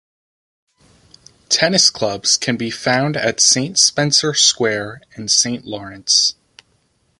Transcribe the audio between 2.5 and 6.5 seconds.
be found at Spencer Square and Saint Laurence.